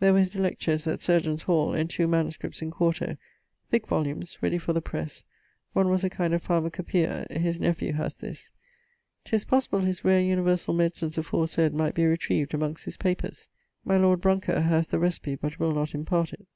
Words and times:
There 0.00 0.12
were 0.12 0.18
his 0.18 0.36
lectures 0.36 0.86
at 0.86 0.98
Chirurgions' 0.98 1.44
hall; 1.44 1.72
and 1.72 1.88
two 1.88 2.06
manuscripts 2.06 2.60
in 2.60 2.72
4to, 2.72 3.16
thicke 3.70 3.86
volumnes, 3.86 4.36
readie 4.42 4.58
for 4.58 4.74
the 4.74 4.82
presse, 4.82 5.24
one 5.72 5.88
was 5.88 6.04
a 6.04 6.10
kind 6.10 6.34
of 6.34 6.44
Pharmacopœaia 6.44 7.38
(his 7.38 7.58
nephew 7.58 7.94
has 7.94 8.16
this). 8.16 8.50
'Tis 9.24 9.46
possible 9.46 9.80
his 9.80 10.04
rare 10.04 10.20
universall 10.20 10.74
medicines 10.74 11.16
aforesayd 11.16 11.72
might 11.72 11.94
be 11.94 12.02
retrived 12.04 12.52
amongst 12.52 12.84
his 12.84 12.98
papers. 12.98 13.48
My 13.82 13.96
Lord 13.96 14.20
Brounker 14.20 14.60
has 14.60 14.88
the 14.88 14.98
recipe 14.98 15.36
but 15.36 15.58
will 15.58 15.72
not 15.72 15.94
impart 15.94 16.34
it. 16.34 16.46